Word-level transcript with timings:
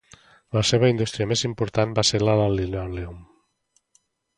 La 0.55 0.63
seva 0.69 0.89
indústria 0.93 1.27
més 1.33 1.45
important 1.51 1.95
va 2.01 2.07
ser 2.13 2.23
la 2.25 2.37
del 2.43 2.59
linòleum. 2.65 3.25